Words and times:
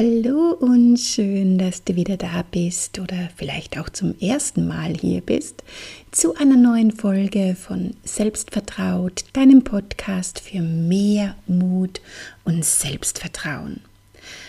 Hallo 0.00 0.52
und 0.52 0.96
schön, 0.96 1.58
dass 1.58 1.82
du 1.82 1.96
wieder 1.96 2.16
da 2.16 2.44
bist 2.48 3.00
oder 3.00 3.30
vielleicht 3.34 3.76
auch 3.80 3.88
zum 3.88 4.16
ersten 4.20 4.68
Mal 4.68 4.94
hier 4.94 5.22
bist 5.22 5.64
zu 6.12 6.36
einer 6.36 6.56
neuen 6.56 6.92
Folge 6.92 7.56
von 7.56 7.96
Selbstvertraut, 8.04 9.24
deinem 9.32 9.64
Podcast 9.64 10.38
für 10.38 10.60
mehr 10.60 11.34
Mut 11.48 12.00
und 12.44 12.64
Selbstvertrauen. 12.64 13.80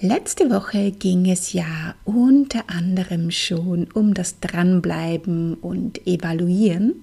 Letzte 0.00 0.50
Woche 0.50 0.90
ging 0.90 1.30
es 1.30 1.52
ja 1.52 1.94
unter 2.04 2.68
anderem 2.68 3.30
schon 3.30 3.86
um 3.94 4.12
das 4.12 4.40
Dranbleiben 4.40 5.54
und 5.54 6.04
Evaluieren. 6.06 6.94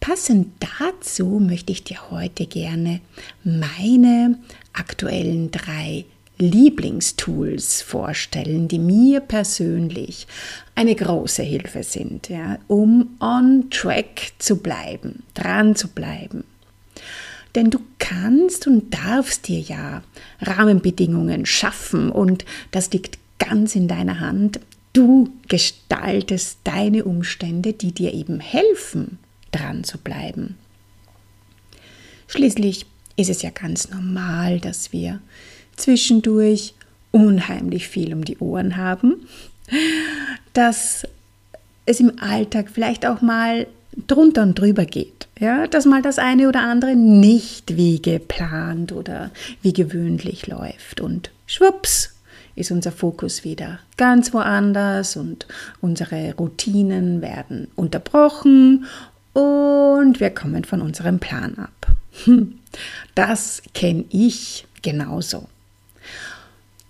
Passend 0.00 0.48
dazu 0.80 1.38
möchte 1.38 1.72
ich 1.72 1.84
dir 1.84 2.10
heute 2.10 2.46
gerne 2.46 3.00
meine 3.44 4.38
aktuellen 4.72 5.52
drei 5.52 6.04
Lieblingstools 6.36 7.82
vorstellen, 7.82 8.66
die 8.66 8.80
mir 8.80 9.20
persönlich 9.20 10.26
eine 10.74 10.96
große 10.96 11.42
Hilfe 11.42 11.84
sind, 11.84 12.28
ja, 12.28 12.58
um 12.66 13.16
on 13.20 13.70
track 13.70 14.32
zu 14.38 14.56
bleiben, 14.56 15.22
dran 15.34 15.76
zu 15.76 15.86
bleiben. 15.88 16.44
Denn 17.54 17.70
du 17.70 17.80
kannst 17.98 18.66
und 18.66 18.94
darfst 18.94 19.48
dir 19.48 19.60
ja 19.60 20.02
Rahmenbedingungen 20.40 21.46
schaffen 21.46 22.10
und 22.10 22.44
das 22.70 22.90
liegt 22.92 23.18
ganz 23.38 23.74
in 23.74 23.88
deiner 23.88 24.20
Hand. 24.20 24.60
Du 24.92 25.30
gestaltest 25.48 26.58
deine 26.64 27.04
Umstände, 27.04 27.72
die 27.72 27.92
dir 27.92 28.12
eben 28.14 28.40
helfen, 28.40 29.18
dran 29.52 29.84
zu 29.84 29.98
bleiben. 29.98 30.56
Schließlich 32.28 32.86
ist 33.16 33.30
es 33.30 33.42
ja 33.42 33.50
ganz 33.50 33.90
normal, 33.90 34.60
dass 34.60 34.92
wir 34.92 35.20
zwischendurch 35.76 36.74
unheimlich 37.10 37.88
viel 37.88 38.12
um 38.12 38.24
die 38.24 38.38
Ohren 38.38 38.76
haben, 38.76 39.26
dass 40.52 41.06
es 41.86 42.00
im 42.00 42.20
Alltag 42.20 42.70
vielleicht 42.72 43.06
auch 43.06 43.20
mal 43.20 43.66
drunter 44.06 44.42
und 44.42 44.58
drüber 44.58 44.84
geht. 44.84 45.28
Ja, 45.38 45.66
dass 45.66 45.86
mal 45.86 46.02
das 46.02 46.18
eine 46.18 46.48
oder 46.48 46.60
andere 46.60 46.96
nicht 46.96 47.76
wie 47.76 48.00
geplant 48.00 48.92
oder 48.92 49.30
wie 49.62 49.72
gewöhnlich 49.72 50.46
läuft. 50.46 51.00
Und 51.00 51.30
schwupps 51.46 52.14
ist 52.56 52.70
unser 52.70 52.92
Fokus 52.92 53.44
wieder 53.44 53.78
ganz 53.96 54.34
woanders 54.34 55.16
und 55.16 55.46
unsere 55.80 56.34
Routinen 56.34 57.22
werden 57.22 57.68
unterbrochen 57.76 58.86
und 59.32 60.20
wir 60.20 60.30
kommen 60.30 60.64
von 60.64 60.82
unserem 60.82 61.18
Plan 61.18 61.56
ab. 61.58 61.86
Das 63.16 63.62
kenne 63.74 64.04
ich 64.10 64.64
genauso. 64.82 65.48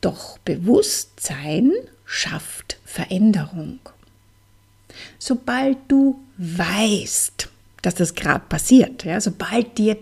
Doch 0.02 0.36
Bewusstsein 0.38 1.72
schafft 2.04 2.78
Veränderung. 2.84 3.78
Sobald 5.18 5.78
du 5.88 6.18
weißt, 6.38 7.48
dass 7.82 7.94
das 7.94 8.14
gerade 8.14 8.44
passiert, 8.48 9.04
ja, 9.04 9.20
sobald 9.20 9.78
dir 9.78 9.96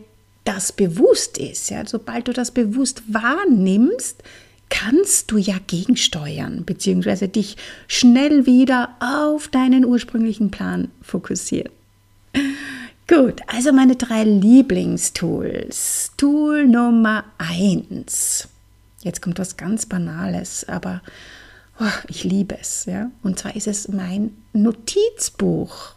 das 0.45 0.73
bewusst 0.73 1.39
ist, 1.39 1.71
ja, 1.71 1.87
sobald 1.87 2.29
du 2.29 2.33
das 2.33 2.51
bewusst 2.51 3.03
wahrnimmst, 3.09 4.23
kannst 4.71 5.31
du 5.31 5.39
ja 5.39 5.57
gegensteuern, 5.67 6.65
beziehungsweise 6.65 7.29
dich 7.29 7.57
schnell 7.87 8.47
wieder 8.47 8.97
auf 9.01 9.49
deinen 9.49 9.85
ursprünglichen 9.85 10.51
Plan 10.51 10.91
fokussieren. 11.03 11.73
Gut, 13.09 13.41
also 13.47 13.73
meine 13.73 13.97
drei 13.97 14.25
Lieblingstools. 14.25 16.13
Tool 16.19 16.67
Nummer 16.67 17.25
eins. 17.39 18.49
Jetzt 19.03 19.23
kommt 19.23 19.39
was 19.39 19.57
ganz 19.57 19.87
Banales, 19.87 20.69
aber 20.69 21.01
ich 22.09 22.25
liebe 22.25 22.59
es. 22.59 22.85
Ja? 22.87 23.11
Und 23.23 23.39
zwar 23.39 23.57
ist 23.57 23.67
es 23.67 23.89
mein 23.89 24.37
Notizbuch. 24.53 25.95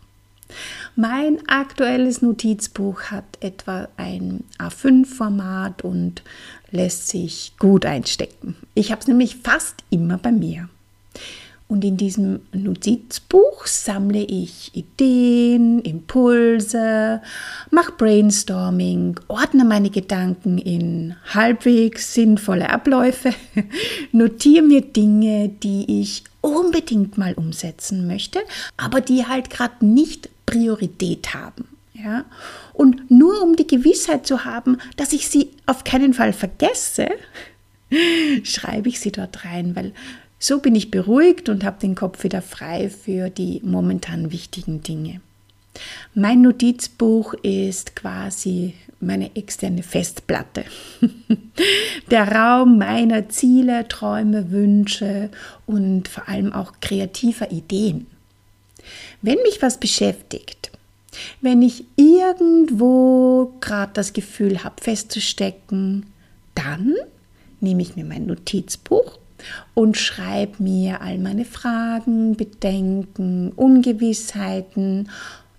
Mein 0.95 1.47
aktuelles 1.47 2.21
Notizbuch 2.21 3.03
hat 3.03 3.37
etwa 3.39 3.87
ein 3.97 4.43
A5-Format 4.59 5.83
und 5.83 6.23
lässt 6.71 7.07
sich 7.07 7.53
gut 7.57 7.85
einstecken. 7.85 8.55
Ich 8.73 8.91
habe 8.91 9.01
es 9.01 9.07
nämlich 9.07 9.37
fast 9.37 9.83
immer 9.89 10.17
bei 10.17 10.31
mir. 10.31 10.69
Und 11.71 11.85
in 11.85 11.95
diesem 11.95 12.41
Notizbuch 12.51 13.65
sammle 13.65 14.23
ich 14.23 14.75
Ideen, 14.75 15.79
Impulse, 15.79 17.21
mache 17.69 17.93
Brainstorming, 17.93 19.17
ordne 19.29 19.63
meine 19.63 19.89
Gedanken 19.89 20.57
in 20.57 21.15
halbwegs 21.33 22.13
sinnvolle 22.13 22.69
Abläufe, 22.69 23.33
notiere 24.11 24.65
mir 24.65 24.81
Dinge, 24.81 25.47
die 25.47 26.01
ich 26.01 26.25
unbedingt 26.41 27.17
mal 27.17 27.35
umsetzen 27.35 28.05
möchte, 28.05 28.39
aber 28.75 28.99
die 28.99 29.25
halt 29.25 29.49
gerade 29.49 29.85
nicht 29.85 30.27
Priorität 30.45 31.33
haben. 31.33 31.69
Ja? 31.93 32.25
Und 32.73 33.09
nur 33.09 33.41
um 33.41 33.55
die 33.55 33.67
Gewissheit 33.67 34.27
zu 34.27 34.43
haben, 34.43 34.77
dass 34.97 35.13
ich 35.13 35.29
sie 35.29 35.51
auf 35.67 35.85
keinen 35.85 36.13
Fall 36.13 36.33
vergesse, 36.33 37.07
schreibe 38.43 38.89
ich 38.89 38.99
sie 38.99 39.13
dort 39.13 39.45
rein, 39.45 39.73
weil 39.73 39.93
so 40.41 40.57
bin 40.57 40.73
ich 40.73 40.89
beruhigt 40.89 41.49
und 41.49 41.63
habe 41.63 41.79
den 41.79 41.93
Kopf 41.93 42.23
wieder 42.23 42.41
frei 42.41 42.89
für 42.89 43.29
die 43.29 43.61
momentan 43.63 44.31
wichtigen 44.31 44.81
Dinge. 44.81 45.21
Mein 46.15 46.41
Notizbuch 46.41 47.35
ist 47.35 47.95
quasi 47.95 48.73
meine 48.99 49.35
externe 49.35 49.83
Festplatte. 49.83 50.65
Der 52.11 52.27
Raum 52.27 52.79
meiner 52.79 53.29
Ziele, 53.29 53.87
Träume, 53.87 54.49
Wünsche 54.49 55.29
und 55.67 56.07
vor 56.07 56.27
allem 56.27 56.53
auch 56.53 56.73
kreativer 56.81 57.51
Ideen. 57.51 58.07
Wenn 59.21 59.37
mich 59.43 59.61
was 59.61 59.79
beschäftigt, 59.79 60.71
wenn 61.41 61.61
ich 61.61 61.85
irgendwo 61.97 63.53
gerade 63.61 63.91
das 63.93 64.13
Gefühl 64.13 64.63
habe, 64.63 64.81
festzustecken, 64.81 66.07
dann 66.55 66.95
nehme 67.59 67.83
ich 67.83 67.95
mir 67.95 68.05
mein 68.05 68.25
Notizbuch 68.25 69.20
und 69.73 69.97
schreibe 69.97 70.61
mir 70.63 71.01
all 71.01 71.17
meine 71.17 71.45
Fragen, 71.45 72.35
Bedenken, 72.35 73.51
Ungewissheiten 73.53 75.09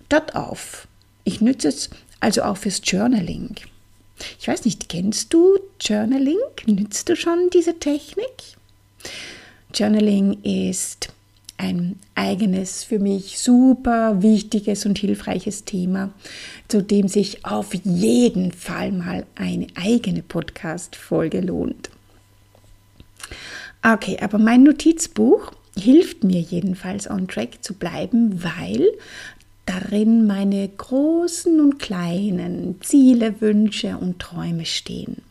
dort 0.09 0.35
auf. 0.35 0.87
Ich 1.23 1.41
nütze 1.41 1.69
es 1.69 1.89
also 2.19 2.43
auch 2.43 2.57
fürs 2.57 2.81
Journaling. 2.83 3.55
Ich 4.39 4.47
weiß 4.47 4.65
nicht, 4.65 4.89
kennst 4.89 5.33
du 5.33 5.57
Journaling? 5.81 6.37
Nützt 6.65 7.09
du 7.09 7.15
schon 7.15 7.49
diese 7.51 7.79
Technik? 7.79 8.55
Journaling 9.73 10.41
ist 10.43 11.09
ein 11.57 11.99
eigenes, 12.15 12.83
für 12.83 12.99
mich 12.99 13.39
super 13.39 14.21
wichtiges 14.21 14.85
und 14.85 14.97
hilfreiches 14.97 15.65
Thema, 15.65 16.11
zu 16.67 16.81
dem 16.81 17.07
sich 17.07 17.45
auf 17.45 17.73
jeden 17.73 18.51
Fall 18.51 18.91
mal 18.91 19.25
eine 19.35 19.67
eigene 19.75 20.23
Podcast-Folge 20.23 21.41
lohnt. 21.41 21.89
Okay, 23.83 24.17
aber 24.21 24.37
mein 24.37 24.63
Notizbuch 24.63 25.51
hilft 25.77 26.23
mir 26.23 26.39
jedenfalls 26.39 27.09
on 27.09 27.27
track 27.27 27.61
zu 27.61 27.73
bleiben, 27.73 28.43
weil 28.43 28.87
darin 29.65 30.25
meine 30.25 30.67
großen 30.67 31.59
und 31.59 31.79
kleinen 31.79 32.79
Ziele, 32.81 33.41
Wünsche 33.41 33.97
und 33.97 34.19
Träume 34.19 34.65
stehen. 34.65 35.21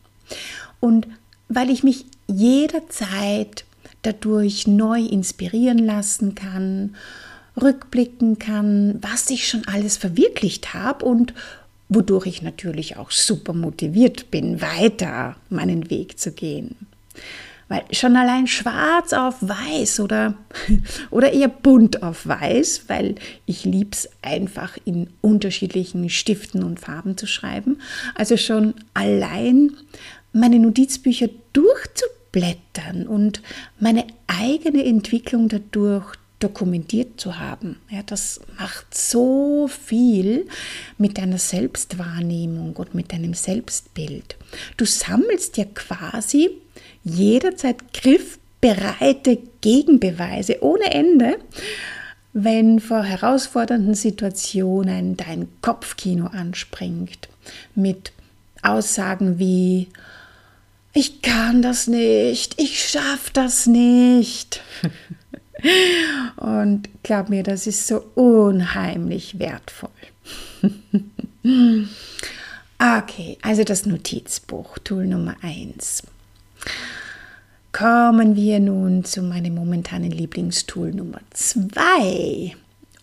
Und 0.81 1.07
weil 1.49 1.71
ich 1.71 1.83
mich 1.83 2.05
jederzeit 2.27 3.65
dadurch 4.03 4.67
neu 4.67 5.01
inspirieren 5.01 5.79
lassen 5.79 6.35
kann, 6.35 6.97
rückblicken 7.61 8.39
kann, 8.39 8.99
was 9.01 9.31
ich 9.31 9.49
schon 9.49 9.67
alles 9.67 9.97
verwirklicht 9.97 10.75
habe 10.75 11.05
und 11.05 11.35
wodurch 11.89 12.27
ich 12.27 12.43
natürlich 12.43 12.97
auch 12.97 13.11
super 13.11 13.53
motiviert 13.53 14.31
bin, 14.31 14.61
weiter 14.61 15.37
meinen 15.51 15.91
Weg 15.91 16.19
zu 16.19 16.33
gehen. 16.33 16.75
Weil 17.73 17.85
schon 17.91 18.17
allein 18.17 18.47
schwarz 18.47 19.15
auf 19.15 19.37
weiß 19.41 20.01
oder, 20.01 20.35
oder 21.11 21.33
eher 21.33 21.49
bunt 21.49 22.03
auf 22.03 22.27
weiß, 22.27 22.85
weil 22.89 23.15
ich 23.47 23.65
liebe 23.65 23.93
es 23.93 24.11
einfach 24.21 24.77
in 24.85 25.09
unterschiedlichen 25.23 26.11
Stiften 26.11 26.65
und 26.65 26.81
Farben 26.81 27.17
zu 27.17 27.27
schreiben. 27.27 27.81
Also 28.15 28.37
schon 28.37 28.75
allein 28.93 29.73
meine 30.35 30.59
Notizbücher 30.59 31.31
durchzublättern 31.55 33.07
und 33.07 33.41
meine 33.81 34.05
eigene 34.27 34.85
Entwicklung 34.85 35.49
dadurch 35.49 36.17
dokumentiert 36.41 37.19
zu 37.19 37.39
haben. 37.39 37.81
Ja, 37.89 38.03
das 38.03 38.43
macht 38.59 38.95
so 38.95 39.67
viel 39.67 40.47
mit 40.99 41.17
deiner 41.17 41.39
Selbstwahrnehmung 41.39 42.77
und 42.77 42.95
mit 42.95 43.13
deinem 43.13 43.33
Selbstbild. 43.33 44.37
Du 44.77 44.85
sammelst 44.85 45.57
ja 45.57 45.65
quasi 45.65 46.51
jederzeit 47.05 47.93
griffbereite 47.93 49.39
Gegenbeweise 49.61 50.63
ohne 50.63 50.93
Ende, 50.93 51.39
wenn 52.33 52.81
vor 52.81 53.03
herausfordernden 53.03 53.95
Situationen 53.95 55.17
dein 55.17 55.49
Kopfkino 55.61 56.27
anspringt 56.27 57.29
mit 57.75 58.13
Aussagen 58.63 59.39
wie 59.39 59.89
ich 60.95 61.23
kann 61.23 61.63
das 61.63 61.87
nicht, 61.87 62.61
ich 62.61 62.87
schaffe 62.89 63.31
das 63.33 63.67
nicht. 63.67 64.61
Und 66.37 66.89
glaub 67.03 67.29
mir, 67.29 67.43
das 67.43 67.67
ist 67.67 67.87
so 67.87 68.05
unheimlich 68.15 69.39
wertvoll. 69.39 69.91
okay, 72.79 73.39
also 73.43 73.65
das 73.65 73.87
Notizbuch, 73.87 74.79
Tool 74.79 75.07
Nummer 75.07 75.37
1. 75.41 76.03
Kommen 77.73 78.37
wir 78.37 78.61
nun 78.61 79.05
zu 79.05 79.23
meinem 79.23 79.55
momentanen 79.55 80.11
Lieblingstool 80.11 80.93
Nummer 80.93 81.21
2. 81.33 82.55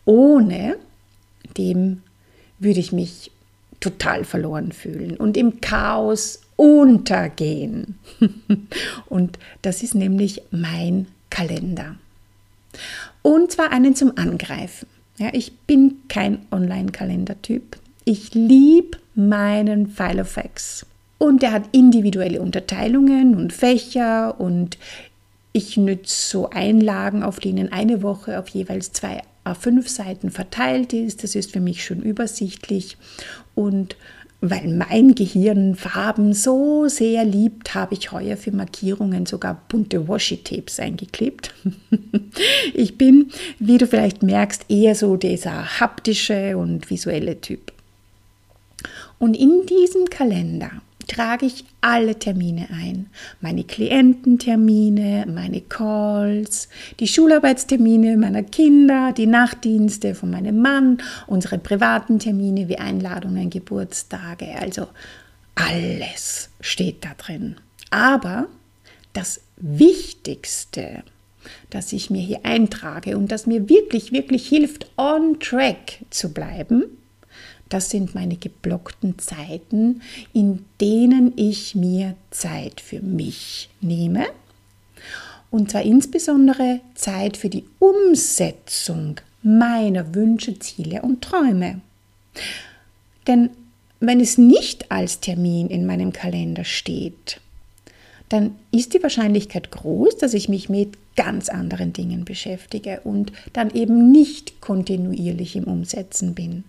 Ohne 0.06 0.76
dem 1.58 2.04
würde 2.60 2.80
ich 2.80 2.92
mich 2.92 3.32
total 3.80 4.26
verloren 4.26 4.72
fühlen 4.72 5.18
und 5.18 5.38
im 5.38 5.62
Chaos 5.62 6.42
untergehen. 6.56 7.96
und 9.08 9.40
das 9.62 9.82
ist 9.82 9.96
nämlich 9.96 10.42
mein 10.52 11.08
Kalender. 11.30 11.96
Und 13.22 13.52
zwar 13.52 13.72
einen 13.72 13.96
zum 13.96 14.18
Angreifen. 14.18 14.88
Ja, 15.18 15.30
ich 15.34 15.58
bin 15.60 15.96
kein 16.08 16.46
Online-Kalender-Typ. 16.52 17.78
Ich 18.06 18.34
liebe 18.34 18.98
meinen 19.16 19.88
File 19.88 20.22
of 20.22 20.30
Facts. 20.30 20.86
Und 21.20 21.44
der 21.44 21.52
hat 21.52 21.66
individuelle 21.74 22.42
Unterteilungen 22.42 23.36
und 23.36 23.54
Fächer 23.54 24.40
und 24.40 24.80
ich 25.52 25.78
nütze 25.78 26.30
so 26.30 26.50
Einlagen, 26.50 27.22
auf 27.22 27.40
denen 27.40 27.72
eine 27.72 28.02
Woche 28.02 28.40
auf 28.40 28.48
jeweils 28.48 28.94
zwei 28.94 29.22
A5 29.46 29.88
Seiten 29.88 30.32
verteilt 30.32 30.94
ist. 30.94 31.24
Das 31.24 31.36
ist 31.36 31.52
für 31.52 31.60
mich 31.60 31.84
schon 31.84 32.02
übersichtlich 32.02 32.98
und 33.54 33.96
weil 34.42 34.70
mein 34.70 35.16
Gehirn 35.16 35.76
Farben 35.76 36.34
so 36.34 36.88
sehr 36.88 37.26
liebt, 37.26 37.76
habe 37.76 37.94
ich 37.94 38.14
heuer 38.14 38.38
für 38.38 38.54
Markierungen 38.54 39.26
sogar 39.26 39.62
bunte 39.68 40.08
Washi-Tapes 40.08 40.80
eingeklebt. 40.80 41.54
ich 42.74 42.98
bin, 42.98 43.32
wie 43.60 43.78
du 43.78 43.86
vielleicht 43.86 44.24
merkst, 44.24 44.66
eher 44.70 44.96
so 44.96 45.18
dieser 45.18 45.82
haptische 45.82 46.58
und 46.58 46.90
visuelle 46.90 47.42
Typ. 47.42 47.74
Und 49.18 49.36
in 49.36 49.66
diesem 49.66 50.06
Kalender 50.06 50.72
trage 51.10 51.46
ich 51.46 51.66
alle 51.82 52.18
Termine 52.18 52.68
ein. 52.72 53.08
Meine 53.42 53.66
Kliententermine, 53.66 55.26
meine 55.28 55.62
Calls, 55.62 56.70
die 57.00 57.08
Schularbeitstermine 57.08 58.16
meiner 58.16 58.44
Kinder, 58.44 59.12
die 59.12 59.26
Nachtdienste 59.26 60.16
von 60.16 60.30
meinem 60.30 60.62
Mann, 60.62 61.02
unsere 61.28 61.58
privaten 61.58 62.20
Termine 62.20 62.70
wie 62.70 62.78
Einladungen, 62.78 63.50
Geburtstage. 63.50 64.56
Also 64.60 64.88
alles 65.56 66.50
steht 66.62 67.04
da 67.04 67.10
drin. 67.18 67.56
Aber 67.90 68.48
das 69.14 69.42
Wichtigste, 69.58 71.04
das 71.70 71.92
ich 71.92 72.10
mir 72.10 72.22
hier 72.22 72.46
eintrage 72.46 73.18
und 73.18 73.32
das 73.32 73.48
mir 73.48 73.68
wirklich, 73.68 74.12
wirklich 74.12 74.48
hilft, 74.48 74.90
on 74.98 75.40
track 75.40 76.00
zu 76.10 76.32
bleiben, 76.34 76.99
das 77.70 77.90
sind 77.90 78.16
meine 78.16 78.36
geblockten 78.36 79.18
Zeiten, 79.20 80.02
in 80.34 80.66
denen 80.82 81.34
ich 81.36 81.76
mir 81.76 82.16
Zeit 82.32 82.82
für 82.82 83.02
mich 83.02 83.70
nehme. 83.80 84.26
Und 85.52 85.72
zwar 85.72 85.84
insbesondere 85.84 86.82
Zeit 86.96 87.38
für 87.38 87.50
die 87.50 87.66
Umsetzung 87.80 89.22
meiner 89.42 90.14
Wünsche, 90.14 90.60
Ziele 90.60 91.02
und 91.02 91.22
Träume. 91.22 91.82
Denn 93.28 93.52
wenn 94.00 94.20
es 94.20 94.38
nicht 94.38 94.92
als 94.92 95.20
Termin 95.20 95.70
in 95.70 95.86
meinem 95.86 96.14
Kalender 96.14 96.64
steht, 96.64 97.40
dann 98.30 98.56
ist 98.72 98.94
die 98.94 99.02
Wahrscheinlichkeit 99.02 99.72
groß, 99.72 100.18
dass 100.18 100.34
ich 100.34 100.50
mich 100.50 100.70
mit 100.70 100.98
ganz 101.16 101.50
anderen 101.50 101.94
Dingen 101.94 102.26
beschäftige 102.26 103.02
und 103.04 103.34
dann 103.54 103.72
eben 103.72 104.12
nicht 104.12 104.62
kontinuierlich 104.62 105.56
im 105.56 105.64
Umsetzen 105.66 106.36
bin. 106.36 106.64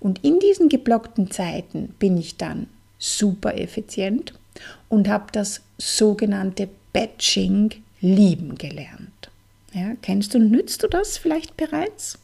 Und 0.00 0.24
in 0.24 0.38
diesen 0.38 0.68
geblockten 0.68 1.30
Zeiten 1.30 1.94
bin 1.98 2.16
ich 2.16 2.36
dann 2.36 2.68
super 2.98 3.56
effizient 3.58 4.34
und 4.88 5.08
habe 5.08 5.26
das 5.32 5.62
sogenannte 5.78 6.68
Batching 6.92 7.70
lieben 8.00 8.56
gelernt. 8.56 9.30
Ja, 9.72 9.94
kennst 10.00 10.32
du 10.32 10.38
und 10.38 10.50
nützt 10.50 10.82
du 10.82 10.88
das 10.88 11.18
vielleicht 11.18 11.56
bereits? 11.56 12.18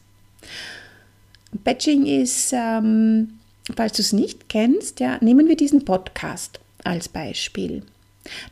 Batching 1.63 2.05
ist, 2.05 2.51
ähm, 2.53 3.39
falls 3.75 3.93
du 3.93 4.01
es 4.01 4.13
nicht 4.13 4.49
kennst, 4.49 4.99
ja, 4.99 5.17
nehmen 5.21 5.47
wir 5.47 5.55
diesen 5.55 5.85
Podcast 5.85 6.59
als 6.83 7.07
Beispiel. 7.07 7.83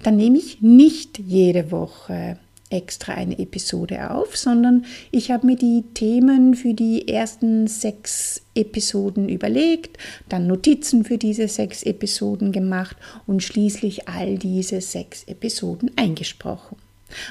Dann 0.03 0.17
nehme 0.17 0.37
ich 0.37 0.61
nicht 0.61 1.17
jede 1.19 1.71
Woche 1.71 2.37
extra 2.71 3.13
eine 3.13 3.37
Episode 3.37 4.11
auf, 4.11 4.37
sondern 4.37 4.85
ich 5.11 5.31
habe 5.31 5.45
mir 5.45 5.55
die 5.55 5.83
Themen 5.93 6.55
für 6.55 6.73
die 6.73 7.07
ersten 7.07 7.67
sechs 7.67 8.41
Episoden 8.55 9.29
überlegt, 9.29 9.97
dann 10.29 10.47
Notizen 10.47 11.03
für 11.03 11.17
diese 11.17 11.47
sechs 11.47 11.83
Episoden 11.83 12.51
gemacht 12.51 12.97
und 13.27 13.43
schließlich 13.43 14.07
all 14.07 14.37
diese 14.37 14.81
sechs 14.81 15.23
Episoden 15.23 15.91
eingesprochen. 15.95 16.77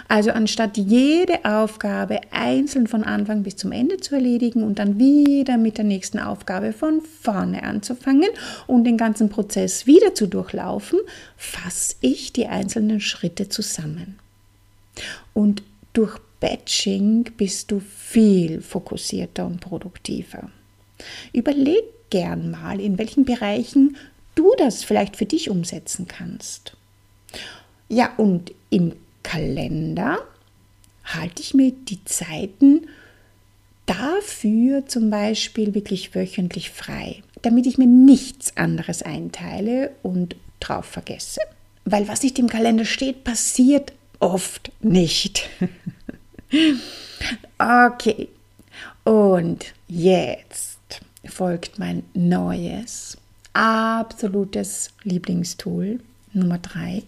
Also 0.08 0.30
anstatt 0.30 0.76
jede 0.76 1.44
Aufgabe 1.44 2.20
einzeln 2.30 2.86
von 2.86 3.04
Anfang 3.04 3.42
bis 3.42 3.56
zum 3.56 3.72
Ende 3.72 3.98
zu 3.98 4.14
erledigen 4.14 4.62
und 4.62 4.78
dann 4.78 4.98
wieder 4.98 5.56
mit 5.56 5.78
der 5.78 5.84
nächsten 5.84 6.18
Aufgabe 6.18 6.72
von 6.72 7.00
vorne 7.00 7.62
anzufangen 7.62 8.28
und 8.66 8.84
den 8.84 8.96
ganzen 8.96 9.28
Prozess 9.28 9.86
wieder 9.86 10.14
zu 10.14 10.26
durchlaufen, 10.26 10.98
fasse 11.36 11.96
ich 12.00 12.32
die 12.32 12.46
einzelnen 12.46 13.00
Schritte 13.00 13.48
zusammen. 13.48 14.18
Und 15.34 15.62
durch 15.92 16.18
Batching 16.40 17.24
bist 17.36 17.70
du 17.70 17.80
viel 17.80 18.60
fokussierter 18.60 19.46
und 19.46 19.60
produktiver. 19.60 20.50
Überleg 21.32 21.84
gern 22.10 22.50
mal, 22.50 22.80
in 22.80 22.98
welchen 22.98 23.24
Bereichen 23.24 23.96
du 24.34 24.52
das 24.58 24.82
vielleicht 24.82 25.16
für 25.16 25.26
dich 25.26 25.50
umsetzen 25.50 26.06
kannst. 26.08 26.76
Ja, 27.88 28.12
und 28.16 28.52
im 28.70 28.94
Kalender 29.22 30.18
halte 31.04 31.42
ich 31.42 31.54
mir 31.54 31.72
die 31.72 32.02
Zeiten 32.04 32.86
dafür 33.86 34.86
zum 34.86 35.10
Beispiel 35.10 35.74
wirklich 35.74 36.14
wöchentlich 36.14 36.70
frei, 36.70 37.22
damit 37.42 37.66
ich 37.66 37.78
mir 37.78 37.86
nichts 37.86 38.56
anderes 38.56 39.02
einteile 39.02 39.90
und 40.02 40.36
drauf 40.60 40.86
vergesse. 40.86 41.40
Weil 41.84 42.06
was 42.08 42.22
nicht 42.22 42.38
im 42.38 42.48
Kalender 42.48 42.84
steht, 42.84 43.24
passiert 43.24 43.92
oft 44.20 44.70
nicht. 44.80 45.48
okay, 47.58 48.28
und 49.04 49.74
jetzt 49.88 51.00
folgt 51.24 51.78
mein 51.78 52.04
neues, 52.14 53.16
absolutes 53.52 54.90
Lieblingstool 55.02 56.00
Nummer 56.32 56.58
drei. 56.58 57.02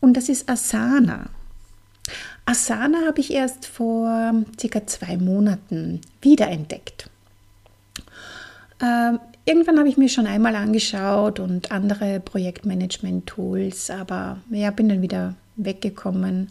Und 0.00 0.16
das 0.16 0.28
ist 0.28 0.48
Asana. 0.48 1.26
Asana 2.46 3.06
habe 3.06 3.20
ich 3.20 3.32
erst 3.32 3.66
vor 3.66 4.34
circa 4.58 4.86
zwei 4.86 5.18
Monaten 5.18 6.00
wiederentdeckt. 6.22 7.10
Ähm, 8.80 9.20
irgendwann 9.44 9.78
habe 9.78 9.88
ich 9.88 9.96
mir 9.96 10.08
schon 10.08 10.26
einmal 10.26 10.56
angeschaut 10.56 11.40
und 11.40 11.70
andere 11.70 12.20
Projektmanagement-Tools, 12.20 13.90
aber 13.90 14.38
ja, 14.50 14.70
bin 14.70 14.88
dann 14.88 15.02
wieder 15.02 15.34
weggekommen. 15.58 16.50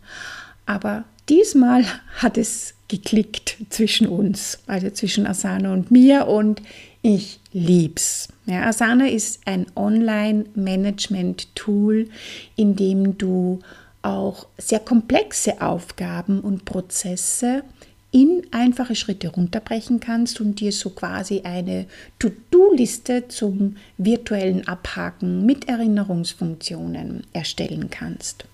Aber 0.66 1.06
diesmal 1.30 1.86
hat 2.18 2.38
es 2.38 2.74
geklickt 2.88 3.58
zwischen 3.70 4.08
uns, 4.08 4.60
also 4.68 4.90
zwischen 4.90 5.28
Asana 5.28 5.74
und 5.74 5.92
mir 5.92 6.28
und 6.28 6.62
ich 7.02 7.42
lieb's. 7.52 8.30
Ja, 8.46 8.68
Asana 8.68 9.08
ist 9.08 9.42
ein 9.46 9.66
Online-Management-Tool, 9.76 12.08
in 12.56 12.78
dem 12.78 13.18
du 13.18 13.60
auch 14.02 14.48
sehr 14.58 14.80
komplexe 14.80 15.62
Aufgaben 15.62 16.40
und 16.40 16.64
Prozesse 16.66 17.64
in 18.12 18.48
einfache 18.52 18.96
Schritte 18.96 19.30
runterbrechen 19.30 20.00
kannst 20.00 20.40
und 20.40 20.62
dir 20.62 20.72
so 20.72 20.92
quasi 20.92 21.42
eine 21.44 21.88
To-Do-Liste 22.20 23.28
zum 23.28 23.76
virtuellen 23.98 24.66
Abhaken 24.68 25.44
mit 25.46 25.68
Erinnerungsfunktionen 25.68 27.26
erstellen 27.34 27.90
kannst. 27.90 28.46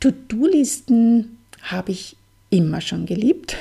To-Do-Listen 0.00 1.38
habe 1.62 1.92
ich 1.92 2.16
immer 2.50 2.80
schon 2.80 3.04
geliebt, 3.04 3.56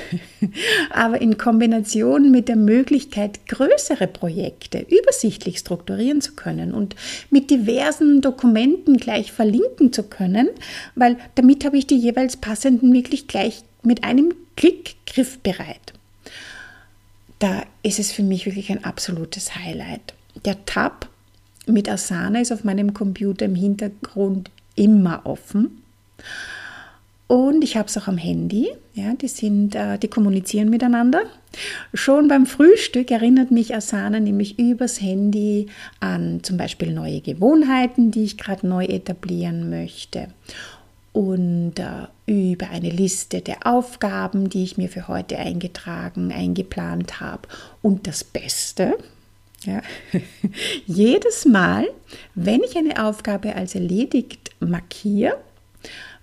aber 0.92 1.20
in 1.20 1.38
Kombination 1.38 2.32
mit 2.32 2.48
der 2.48 2.56
Möglichkeit, 2.56 3.46
größere 3.48 4.08
Projekte 4.08 4.86
übersichtlich 4.90 5.60
strukturieren 5.60 6.22
zu 6.22 6.34
können 6.34 6.74
und 6.74 6.96
mit 7.30 7.50
diversen 7.50 8.22
Dokumenten 8.22 8.98
gleich 8.98 9.32
verlinken 9.32 9.92
zu 9.92 10.04
können, 10.04 10.48
weil 10.96 11.18
damit 11.36 11.66
habe 11.66 11.78
ich 11.78 11.88
die 11.88 11.98
jeweils 11.98 12.38
passenden 12.38 12.94
wirklich 12.94 13.28
gleich 13.28 13.64
mit 13.84 14.04
einem 14.06 14.34
Klick 14.56 14.96
griffbereit. 15.06 15.94
Da 17.40 17.64
ist 17.84 18.00
es 18.00 18.12
für 18.12 18.24
mich 18.24 18.46
wirklich 18.46 18.72
ein 18.72 18.84
absolutes 18.84 19.56
Highlight. 19.56 20.14
Der 20.46 20.66
Tab 20.66 21.10
mit 21.66 21.90
Asana 21.90 22.40
ist 22.40 22.52
auf 22.52 22.64
meinem 22.64 22.94
Computer 22.94 23.46
im 23.46 23.56
Hintergrund 23.56 24.50
immer 24.76 25.22
offen. 25.26 25.84
Und 27.28 27.62
ich 27.62 27.76
habe 27.76 27.90
es 27.90 27.98
auch 27.98 28.08
am 28.08 28.18
Handy. 28.18 28.70
Ja, 28.94 29.14
die, 29.14 29.28
sind, 29.28 29.76
äh, 29.76 30.00
die 30.00 30.08
kommunizieren 30.08 30.70
miteinander. 30.70 31.24
Schon 31.94 32.30
beim 32.30 32.46
Frühstück 32.46 33.12
erinnert 33.12 33.52
mich 33.52 33.76
Asana 33.76 34.20
nämlich 34.20 34.58
übers 34.58 35.02
Handy 35.02 35.68
an 36.00 36.40
zum 36.44 36.56
Beispiel 36.56 36.94
neue 36.94 37.20
Gewohnheiten, 37.20 38.12
die 38.12 38.24
ich 38.24 38.38
gerade 38.38 38.66
neu 38.66 38.86
etablieren 38.86 39.70
möchte. 39.70 40.30
Und 41.12 41.74
äh, 41.80 42.08
über 42.28 42.70
eine 42.70 42.90
Liste 42.90 43.42
der 43.42 43.66
Aufgaben, 43.66 44.50
die 44.50 44.64
ich 44.64 44.78
mir 44.78 44.88
für 44.88 45.10
heute 45.10 45.38
eingetragen, 45.38 46.32
eingeplant 46.32 47.20
habe. 47.20 47.42
Und 47.82 48.08
das 48.08 48.24
Beste, 48.24 48.98
ja, 49.66 49.82
jedes 50.86 51.46
Mal, 51.46 51.88
wenn 52.36 52.64
ich 52.64 52.78
eine 52.78 53.04
Aufgabe 53.06 53.56
als 53.56 53.76
erledigt 53.76 54.52
markiere, 54.60 55.38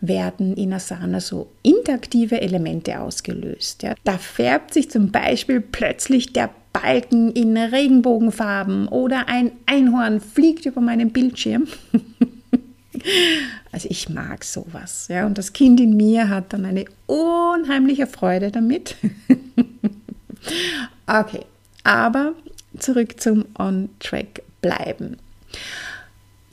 werden 0.00 0.54
in 0.56 0.72
Asana 0.72 1.20
so 1.20 1.50
interaktive 1.62 2.40
Elemente 2.40 2.98
ausgelöst. 2.98 3.82
Ja. 3.82 3.94
Da 4.04 4.18
färbt 4.18 4.74
sich 4.74 4.90
zum 4.90 5.10
Beispiel 5.10 5.60
plötzlich 5.60 6.32
der 6.32 6.50
Balken 6.72 7.32
in 7.32 7.56
Regenbogenfarben 7.56 8.88
oder 8.88 9.28
ein 9.28 9.52
Einhorn 9.66 10.20
fliegt 10.20 10.66
über 10.66 10.80
meinen 10.80 11.10
Bildschirm. 11.10 11.68
also 13.72 13.88
ich 13.88 14.08
mag 14.08 14.44
sowas. 14.44 15.06
Ja. 15.08 15.26
Und 15.26 15.38
das 15.38 15.52
Kind 15.52 15.80
in 15.80 15.96
mir 15.96 16.28
hat 16.28 16.52
dann 16.52 16.64
eine 16.64 16.84
unheimliche 17.06 18.06
Freude 18.06 18.50
damit. 18.50 18.96
okay, 21.06 21.40
aber 21.84 22.34
zurück 22.78 23.20
zum 23.20 23.44
On-Track 23.56 24.42
bleiben 24.60 25.16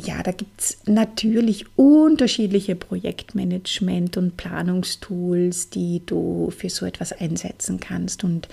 ja, 0.05 0.23
da 0.23 0.31
gibt 0.31 0.61
es 0.61 0.77
natürlich 0.85 1.65
unterschiedliche 1.77 2.75
Projektmanagement- 2.75 4.17
und 4.17 4.37
Planungstools, 4.37 5.69
die 5.69 6.01
du 6.05 6.51
für 6.55 6.69
so 6.69 6.85
etwas 6.85 7.13
einsetzen 7.13 7.79
kannst. 7.79 8.23
Und 8.23 8.47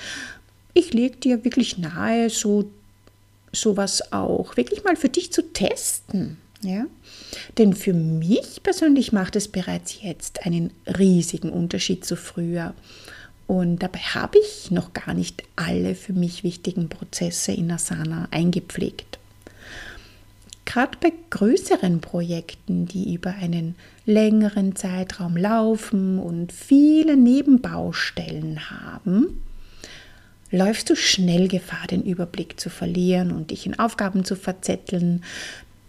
ich 0.74 0.92
lege 0.92 1.16
dir 1.16 1.44
wirklich 1.44 1.78
nahe, 1.78 2.30
so 2.30 2.70
sowas 3.52 4.12
auch 4.12 4.56
wirklich 4.56 4.84
mal 4.84 4.96
für 4.96 5.08
dich 5.08 5.32
zu 5.32 5.42
testen. 5.52 6.36
Ja? 6.62 6.86
Denn 7.56 7.72
für 7.72 7.94
mich 7.94 8.62
persönlich 8.62 9.12
macht 9.12 9.36
es 9.36 9.48
bereits 9.48 10.02
jetzt 10.02 10.44
einen 10.44 10.70
riesigen 10.86 11.50
Unterschied 11.50 12.04
zu 12.04 12.16
früher. 12.16 12.74
Und 13.46 13.78
dabei 13.82 14.00
habe 14.00 14.38
ich 14.38 14.70
noch 14.70 14.92
gar 14.92 15.14
nicht 15.14 15.42
alle 15.56 15.94
für 15.94 16.12
mich 16.12 16.44
wichtigen 16.44 16.88
Prozesse 16.88 17.52
in 17.52 17.70
Asana 17.70 18.28
eingepflegt. 18.30 19.17
Gerade 20.68 20.98
bei 21.00 21.14
größeren 21.30 22.02
Projekten, 22.02 22.84
die 22.84 23.14
über 23.14 23.30
einen 23.30 23.74
längeren 24.04 24.76
Zeitraum 24.76 25.34
laufen 25.34 26.18
und 26.18 26.52
viele 26.52 27.16
Nebenbaustellen 27.16 28.68
haben, 28.68 29.42
läufst 30.50 30.90
du 30.90 30.94
schnell 30.94 31.48
Gefahr, 31.48 31.86
den 31.86 32.02
Überblick 32.02 32.60
zu 32.60 32.68
verlieren 32.68 33.32
und 33.32 33.50
dich 33.50 33.64
in 33.64 33.78
Aufgaben 33.78 34.26
zu 34.26 34.36
verzetteln, 34.36 35.24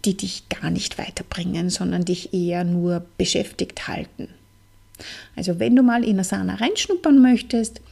die 0.06 0.16
dich 0.16 0.48
gar 0.48 0.70
nicht 0.70 0.96
weiterbringen, 0.96 1.68
sondern 1.68 2.06
dich 2.06 2.32
eher 2.32 2.64
nur 2.64 3.04
beschäftigt 3.18 3.86
halten. 3.86 4.28
Also 5.36 5.58
wenn 5.58 5.76
du 5.76 5.82
mal 5.82 6.04
in 6.04 6.18
Asana 6.18 6.54
reinschnuppern 6.54 7.20
möchtest, 7.20 7.82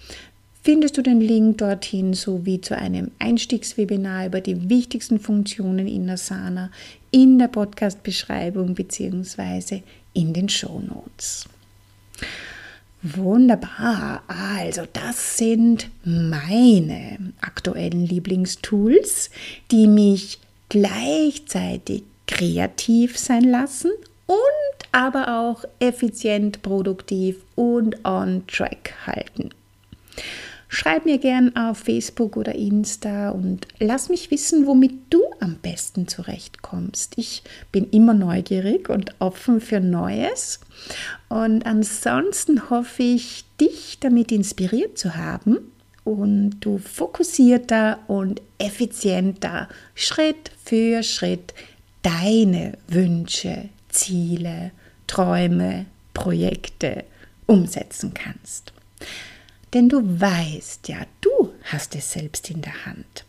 findest 0.68 0.98
du 0.98 1.02
den 1.02 1.22
Link 1.22 1.56
dorthin 1.56 2.12
sowie 2.12 2.60
zu 2.60 2.76
einem 2.76 3.10
Einstiegswebinar 3.18 4.26
über 4.26 4.42
die 4.42 4.68
wichtigsten 4.68 5.18
Funktionen 5.18 5.88
in 5.88 6.10
Asana 6.10 6.70
in 7.10 7.38
der 7.38 7.48
Podcast-Beschreibung 7.48 8.74
bzw. 8.74 9.80
in 10.12 10.34
den 10.34 10.50
Show 10.50 10.82
Notes. 10.86 11.46
Wunderbar. 13.02 14.22
Also, 14.26 14.82
das 14.92 15.38
sind 15.38 15.88
meine 16.04 17.32
aktuellen 17.40 18.04
Lieblingstools, 18.04 19.30
die 19.70 19.86
mich 19.86 20.38
gleichzeitig 20.68 22.02
kreativ 22.26 23.16
sein 23.16 23.44
lassen 23.44 23.90
und 24.26 24.36
aber 24.92 25.48
auch 25.48 25.64
effizient, 25.78 26.60
produktiv 26.60 27.36
und 27.54 28.04
on 28.04 28.46
track 28.46 28.92
halten. 29.06 29.48
Schreib 30.68 31.06
mir 31.06 31.16
gern 31.16 31.56
auf 31.56 31.78
Facebook 31.78 32.36
oder 32.36 32.54
Insta 32.54 33.30
und 33.30 33.66
lass 33.78 34.10
mich 34.10 34.30
wissen, 34.30 34.66
womit 34.66 34.92
du 35.10 35.22
am 35.40 35.56
besten 35.56 36.08
zurechtkommst. 36.08 37.14
Ich 37.16 37.42
bin 37.72 37.88
immer 37.90 38.12
neugierig 38.12 38.90
und 38.90 39.14
offen 39.18 39.62
für 39.62 39.80
Neues. 39.80 40.60
Und 41.28 41.64
ansonsten 41.64 42.68
hoffe 42.68 43.02
ich, 43.02 43.46
dich 43.58 43.98
damit 44.00 44.30
inspiriert 44.30 44.98
zu 44.98 45.16
haben 45.16 45.58
und 46.04 46.60
du 46.60 46.78
fokussierter 46.78 47.98
und 48.06 48.42
effizienter 48.58 49.68
Schritt 49.94 50.50
für 50.64 51.02
Schritt 51.02 51.54
deine 52.02 52.78
Wünsche, 52.88 53.70
Ziele, 53.88 54.70
Träume, 55.06 55.86
Projekte 56.14 57.04
umsetzen 57.46 58.12
kannst. 58.14 58.72
Denn 59.74 59.88
du 59.88 60.02
weißt 60.20 60.88
ja, 60.88 60.98
du 61.20 61.52
hast 61.64 61.94
es 61.94 62.12
selbst 62.12 62.50
in 62.50 62.62
der 62.62 62.86
Hand. 62.86 63.24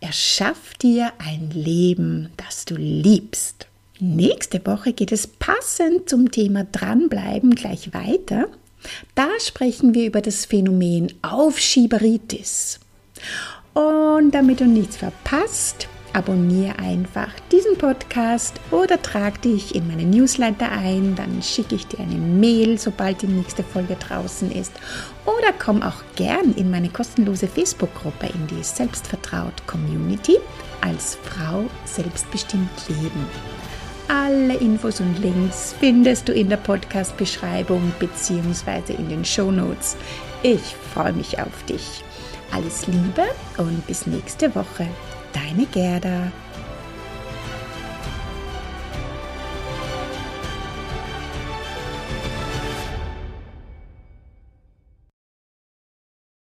Erschaff 0.00 0.74
dir 0.80 1.12
ein 1.18 1.50
Leben, 1.50 2.30
das 2.36 2.64
du 2.64 2.74
liebst. 2.76 3.66
Nächste 3.98 4.64
Woche 4.66 4.92
geht 4.94 5.12
es 5.12 5.26
passend 5.26 6.08
zum 6.08 6.30
Thema 6.30 6.64
Dranbleiben 6.64 7.54
gleich 7.54 7.92
weiter. 7.92 8.48
Da 9.14 9.28
sprechen 9.40 9.94
wir 9.94 10.06
über 10.06 10.22
das 10.22 10.46
Phänomen 10.46 11.12
Aufschieberitis. 11.20 12.80
Und 13.74 14.30
damit 14.30 14.60
du 14.60 14.64
nichts 14.64 14.96
verpasst, 14.96 15.86
abonniere 16.12 16.78
einfach 16.78 17.28
diesen 17.52 17.76
Podcast 17.78 18.60
oder 18.70 19.00
trag 19.00 19.42
dich 19.42 19.74
in 19.74 19.86
meine 19.88 20.04
Newsletter 20.04 20.70
ein, 20.70 21.14
dann 21.14 21.42
schicke 21.42 21.74
ich 21.74 21.86
dir 21.86 22.00
eine 22.00 22.16
Mail, 22.16 22.78
sobald 22.78 23.22
die 23.22 23.26
nächste 23.26 23.62
Folge 23.62 23.96
draußen 23.96 24.50
ist. 24.50 24.72
Oder 25.24 25.52
komm 25.58 25.82
auch 25.82 26.02
gern 26.16 26.52
in 26.54 26.70
meine 26.70 26.88
kostenlose 26.88 27.46
Facebook-Gruppe 27.46 28.26
in 28.26 28.46
die 28.46 28.62
Selbstvertraut 28.62 29.66
Community 29.66 30.38
als 30.80 31.18
Frau 31.22 31.64
selbstbestimmt 31.84 32.88
leben. 32.88 33.26
Alle 34.08 34.54
Infos 34.54 35.00
und 35.00 35.18
Links 35.20 35.74
findest 35.78 36.28
du 36.28 36.32
in 36.32 36.48
der 36.48 36.56
Podcast-Beschreibung 36.56 37.92
bzw. 38.00 38.94
in 38.94 39.08
den 39.08 39.24
Show 39.24 39.52
Notes. 39.52 39.96
Ich 40.42 40.74
freue 40.92 41.12
mich 41.12 41.38
auf 41.38 41.64
dich. 41.68 42.02
Alles 42.50 42.86
Liebe 42.88 43.22
und 43.58 43.86
bis 43.86 44.06
nächste 44.06 44.52
Woche. 44.54 44.88
Deine 45.32 45.64
Gerda. 45.66 46.32